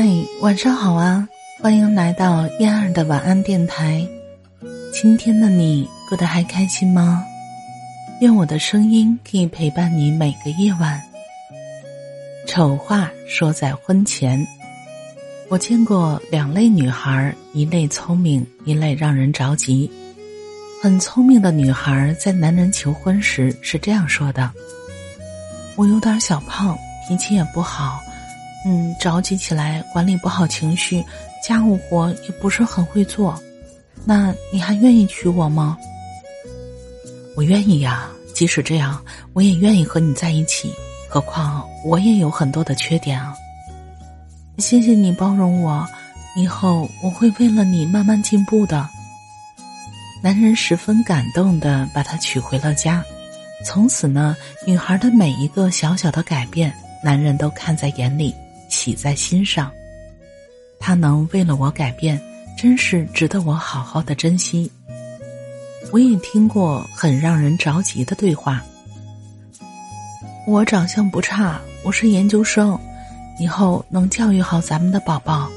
[0.00, 0.06] 嗨，
[0.40, 1.28] 晚上好啊！
[1.60, 4.06] 欢迎来到燕儿的晚安电台。
[4.92, 7.24] 今天的你过得还开心吗？
[8.20, 11.02] 愿我的声音可以陪伴你每个夜晚。
[12.46, 14.46] 丑话说在婚前，
[15.48, 19.90] 我见过两类女孩，一类聪明，一类让人着急。
[20.80, 24.48] 很聪明的女孩在男人求婚时是这样说的
[25.74, 26.78] ：“我有点小胖，
[27.08, 28.00] 脾气也不好。”
[28.70, 31.02] 嗯，着急起来，管理不好情绪，
[31.42, 33.34] 家务活也不是很会做，
[34.04, 35.78] 那你还愿意娶我吗？
[37.34, 39.02] 我愿意呀，即使这样，
[39.32, 40.70] 我也愿意和你在一起。
[41.08, 43.34] 何况我也有很多的缺点啊。
[44.58, 45.88] 谢谢你包容我，
[46.36, 48.86] 以后我会为了你慢慢进步的。
[50.22, 53.02] 男人十分感动的把她娶回了家，
[53.64, 56.70] 从此呢，女孩的每一个小小的改变，
[57.02, 58.34] 男人都看在眼里。
[58.68, 59.70] 喜在心上，
[60.78, 62.20] 他能为了我改变，
[62.56, 64.70] 真是值得我好好的珍惜。
[65.90, 68.62] 我也听过很让人着急的对话。
[70.46, 72.78] 我长相不差，我是研究生，
[73.38, 75.48] 以后能教育好咱们的宝宝。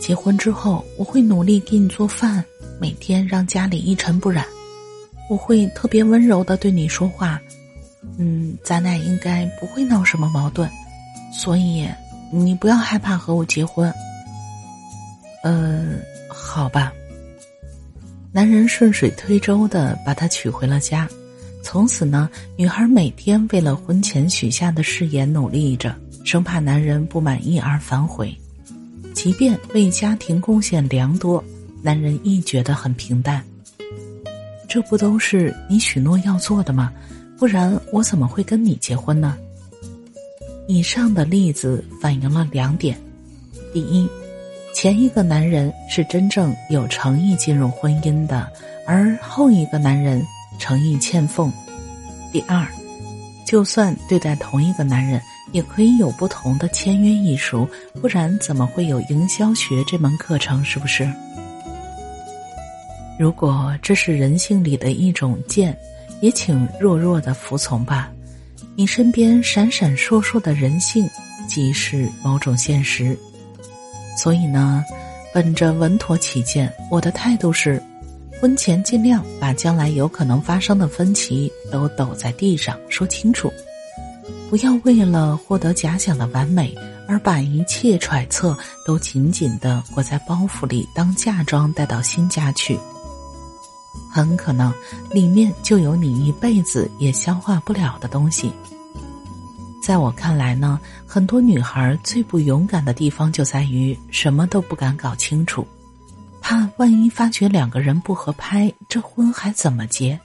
[0.00, 2.44] 结婚之后，我会努力给你做饭，
[2.78, 4.44] 每天让家里一尘不染。
[5.28, 7.40] 我会特别温柔的对你说话，
[8.18, 10.70] 嗯，咱俩应该不会闹什么矛盾，
[11.32, 11.88] 所以。
[12.30, 13.92] 你不要害怕和我结婚。
[15.42, 16.92] 嗯，好吧。
[18.32, 21.08] 男人顺水推舟的把她娶回了家，
[21.62, 28.36] 从此呢，女孩每天为了婚前许下的誓言努力着，生怕男人不满意而反悔。
[29.14, 31.42] 即便为家庭贡献良多，
[31.82, 33.42] 男人亦觉得很平淡。
[34.68, 36.92] 这不都是你许诺要做的吗？
[37.38, 39.36] 不然我怎么会跟你结婚呢？
[40.68, 42.94] 以上的例子反映了两点：
[43.72, 44.06] 第一，
[44.74, 48.46] 前一个男人是真正有诚意进入婚姻的，
[48.86, 50.22] 而后一个男人
[50.58, 51.50] 诚意欠奉；
[52.30, 52.66] 第二，
[53.46, 55.18] 就算对待同一个男人，
[55.52, 57.66] 也可以有不同的签约艺术，
[58.02, 60.62] 不然怎么会有营销学这门课程？
[60.62, 61.10] 是不是？
[63.18, 65.74] 如果这是人性里的一种贱，
[66.20, 68.12] 也请弱弱的服从吧。
[68.80, 71.10] 你身边闪闪烁烁的人性，
[71.48, 73.18] 即是某种现实。
[74.16, 74.84] 所以呢，
[75.34, 77.82] 本着稳妥起见，我的态度是：
[78.40, 83.52] 婚前尽量把将来有可能发生的分歧都抖在地上说清楚，
[84.48, 86.72] 不要为了获得假想的完美
[87.08, 88.56] 而把一切揣测
[88.86, 92.78] 都紧紧的裹在包袱里当嫁妆带到新家去。
[94.10, 94.72] 很可能
[95.10, 98.52] 里面就有你一辈子也消化不了的东西。
[99.82, 105.66] 在我看来呢，很多女孩最不勇敢的地方就在于什么都不敢搞清楚，
[106.42, 110.18] 怕万一发觉两个人不合拍，这婚还怎么结？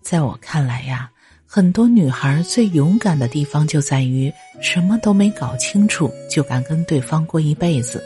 [0.00, 1.10] 在我看来呀，
[1.44, 8.00] 很多女孩最勇敢的地方就在于什么都没搞清楚就敢跟对方过一辈子。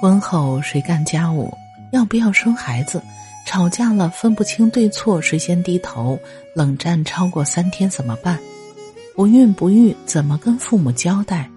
[0.00, 1.50] 婚后谁干家务？
[1.92, 3.02] 要不要生孩子？
[3.46, 6.18] 吵架了分不清对错，谁先低头？
[6.54, 8.38] 冷战超过三天怎么办？
[9.16, 11.48] 不孕不育怎么跟父母交代？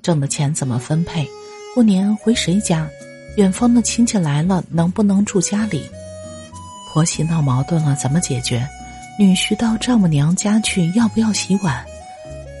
[0.00, 1.28] 挣的钱怎么分配？
[1.74, 2.88] 过年回谁家？
[3.36, 5.84] 远方的亲戚来了能不能住家里？
[6.88, 8.66] 婆媳闹矛盾了怎么解决？
[9.18, 11.84] 女婿到丈母娘家去要不要洗碗？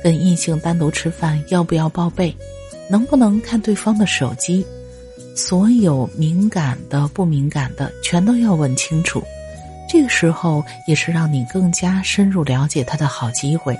[0.02, 2.36] 跟异性单独吃饭要不要报备？
[2.90, 4.66] 能不能看对方的手机？
[5.34, 9.22] 所有敏感的、不敏感的，全都要问清楚。
[9.88, 13.76] 这个时候也是让你更加深入了解他的好机会。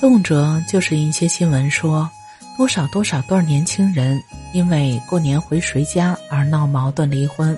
[0.00, 2.08] 动辄就是一些新闻说，
[2.56, 4.22] 多少多少对年轻人
[4.52, 7.56] 因为过年回谁家而闹矛盾离婚；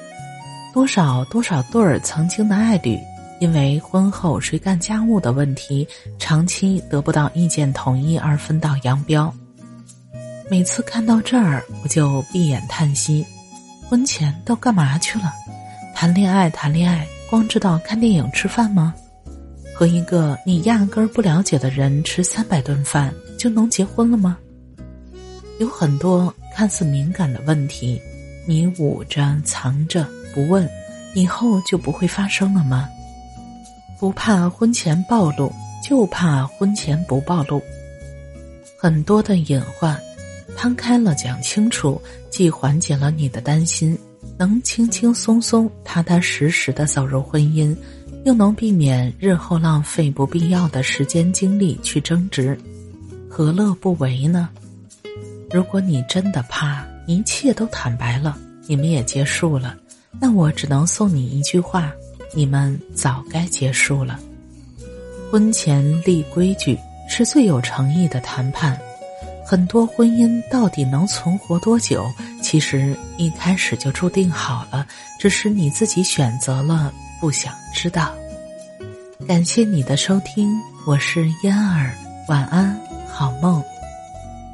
[0.72, 2.98] 多少多少对儿曾经的爱侣
[3.40, 5.86] 因为婚后谁干家务的问题，
[6.18, 9.32] 长期得不到意见统一而分道扬镳。
[10.48, 13.26] 每次看到这儿，我就闭眼叹息：
[13.88, 15.32] 婚前都干嘛去了？
[15.92, 18.94] 谈恋爱，谈恋爱，光知道看电影、吃饭吗？
[19.74, 24.38] 和一个你压根儿不了解的人吃三百顿饭，就能结婚了吗？
[25.58, 28.00] 有很多看似敏感的问题，
[28.46, 30.68] 你捂着、藏着不问，
[31.14, 32.88] 以后就不会发生了吗？
[33.98, 35.52] 不怕婚前暴露，
[35.82, 37.60] 就怕婚前不暴露。
[38.78, 40.00] 很多的隐患。
[40.56, 42.00] 摊开了讲清楚，
[42.30, 43.96] 既缓解了你的担心，
[44.38, 47.76] 能轻轻松松、踏踏实实的走入婚姻，
[48.24, 52.58] 又能避免日后浪费不必要的时间精力去争执，
[53.28, 54.48] 何乐不为呢？
[55.52, 58.36] 如果你真的怕一切都坦白了，
[58.66, 59.76] 你们也结束了，
[60.18, 61.92] 那我只能送你一句话：
[62.34, 64.18] 你们早该结束了。
[65.30, 66.76] 婚前立规矩
[67.08, 68.76] 是最有诚意的谈判。
[69.48, 72.04] 很多婚姻到底能存活多久？
[72.42, 74.84] 其实一开始就注定好了，
[75.20, 78.12] 只是你自己选择了不想知道。
[79.24, 80.52] 感谢你的收听，
[80.84, 81.94] 我是嫣儿，
[82.26, 82.76] 晚安，
[83.08, 83.62] 好梦。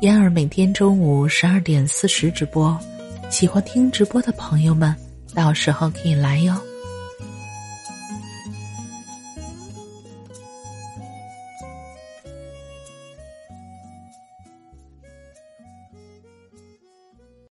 [0.03, 2.79] 嫣儿每天中午十二点四十直播，
[3.31, 4.95] 喜欢听直播的朋友们，
[5.35, 6.55] 到时候可以来哟。